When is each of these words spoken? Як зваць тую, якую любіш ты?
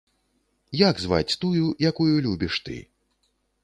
Як 0.89 0.95
зваць 1.03 1.37
тую, 1.45 1.65
якую 1.93 2.11
любіш 2.29 2.61
ты? 2.67 2.85